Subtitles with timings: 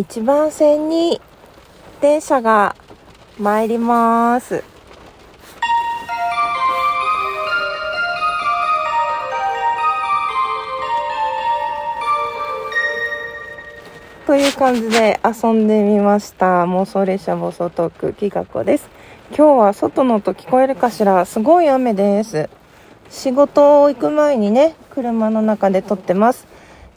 [0.00, 1.20] 1番線に
[2.00, 2.74] 電車が
[3.38, 4.64] 参ります。
[14.26, 16.64] という感じで遊んでみました。
[16.64, 18.88] 妄想列車暴走トーク、きがこです。
[19.36, 22.48] 今日は外の音聞こえるかしらすごい雨です。
[23.10, 26.46] 仕事を行く前にね、車の中で撮ってます。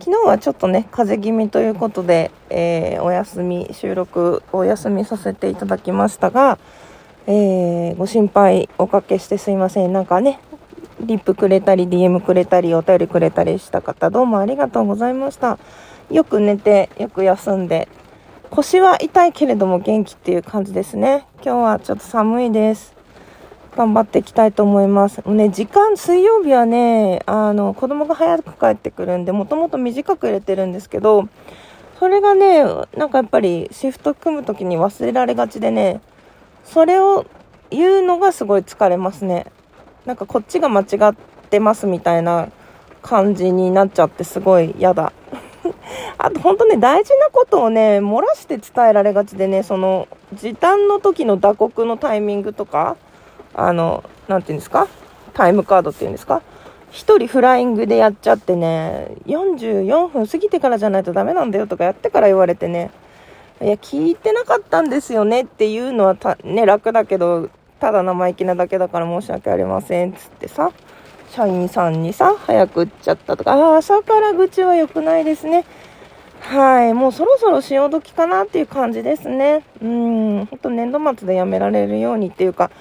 [0.00, 6.58] 昨日はちょっとね、風邪気味ということで、えーお休み、収録お休みさせていただきましたが、
[7.26, 9.92] えーご心配おかけしてすいません。
[9.92, 10.40] なんかね、
[11.00, 15.58] リップくれたり、DM くれたり、お便りくれたりした方、どうもありがとうございました。
[16.10, 17.86] よく寝て、よく休んで、
[18.48, 21.26] 腰は痛いけれども元気っていう感じですね。
[21.44, 22.99] 今日はちょっと寒いです。
[23.80, 25.22] 頑張っていきたいと思います。
[25.24, 31.30] もうね、時間、水曜日はね、あの、子供が早く帰ってくるんで、もともと短く入れてるんですけど、
[31.98, 32.62] それがね、
[32.94, 36.02] なんかやっぱりシフト組むときに忘れられがちでね、
[36.62, 37.24] それを
[37.70, 39.46] 言うのがすごい疲れますね。
[40.04, 41.14] なんかこっちが間違っ
[41.48, 42.50] てますみたいな
[43.00, 45.10] 感じになっちゃってすごい嫌だ。
[46.18, 52.98] あと本当ね、大事なことをね、漏らして伝えられがちでね、その、時短の時の打刻のタイミングとか、
[53.54, 54.88] あの、なんていうんですか？
[55.34, 56.42] タイムカードっていうんですか？
[56.90, 62.90] 一人フライングでやっちゃってね、44分過ぎてからじゃないとダメなんだよとかやってから言われてね、
[63.62, 70.72] いや、聞いてなかったんですよねっていうのは、ね、楽だけど、ただ生意気なだけだから申し訳ありませんっつってさ、
[71.30, 75.64] 社員さんにさ、早く打っちゃったとか、ああ、朝から愚痴は良くないですね。
[76.40, 79.62] はい、もうそろそろ潮時かなっていう感じですね。
[79.80, 82.72] うん、ほんと年度末でやめられるようにっていうか、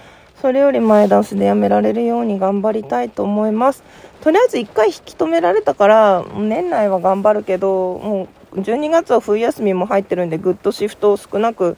[0.41, 3.83] それより前倒しでやめられるように頑張りたいと思います。
[4.21, 11.77] とりあえず一回引き止められたから、年内は頑張るけど、もう12月は冬休みも入ってるんで、ぐっとシフトを少なく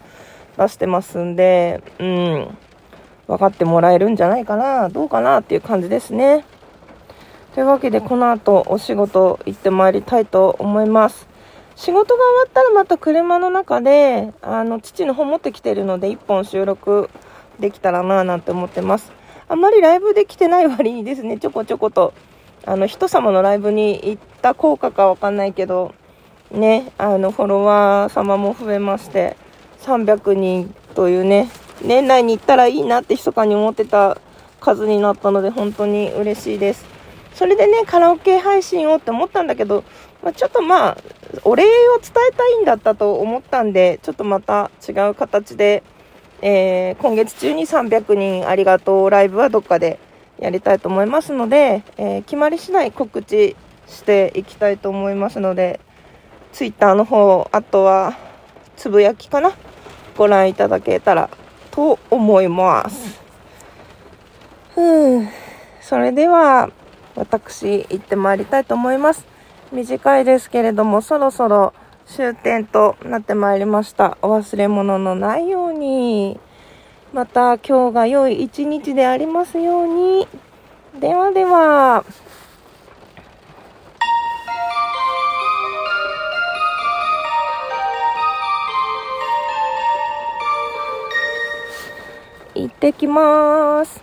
[0.58, 2.58] 出してますんで、うん、
[3.28, 6.46] 分かってもらえるんじゃないかな、どうかなっていう感じですね。
[7.56, 11.28] というわけで、この後お仕事行ってまいりたいと思います。
[11.76, 17.10] 仕事が終わったらまた車の中で、あの、父の方持ってきてるので、一本収録
[17.62, 19.14] できたらなぁなんて思ってます。
[19.48, 22.14] あんまりライブできてない割にですね、ちょこちょこと、
[22.66, 25.94] あの、人様のライブに行った効果かわかんないけど、
[26.52, 29.38] ね、あの、フォロワー様も増えまして、
[29.82, 31.50] 300人というね、
[31.82, 34.18] 年内に行ったらいいなって密かに思ってた
[34.60, 36.86] 数になったので、本当に嬉しいです。
[37.34, 39.84] それでね、カラオケ配信をって思ったんだけど、
[40.22, 40.98] まあ、ちょっとまあ、
[41.44, 41.68] お礼を
[42.00, 45.84] 伝えたいんだったと思ったんで、ちょっとまた違う形で、
[46.42, 50.00] えー今月中に300人ありがとうライブはどっかで
[50.40, 53.56] やりたいと思いますので、えー決まり次第告知
[53.88, 55.80] していきたいと思いますので、
[56.52, 58.18] ツイッターの方、あとは、
[58.76, 59.52] つぶやきかな
[60.18, 61.30] ご覧いただけたら
[61.70, 63.22] と思います。
[64.74, 65.28] ふう
[65.82, 66.72] それでは、
[67.16, 69.26] 私、行ってまいりたいと思います。
[69.72, 71.74] 短いですけれども、そろそろ
[72.12, 74.18] 終点となってまいりました。
[74.22, 76.38] お忘れ物のないように、
[77.14, 80.28] また今日が良い一日でありますように。
[81.00, 82.04] ではでは。
[92.54, 94.02] 行ってきます。